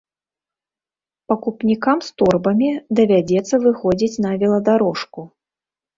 [1.31, 5.21] Пакупнікам з торбамі давядзецца выходзіць на веладарожку.